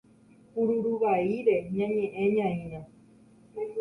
[0.51, 2.81] Kuruvaíre ñañe'ẽñaína.